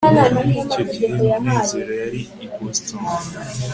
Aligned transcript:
muri 0.35 0.51
icyo 0.63 0.83
gihe, 0.91 1.09
munezero 1.43 1.91
yari 2.01 2.21
i 2.45 2.47
boston 2.53 3.03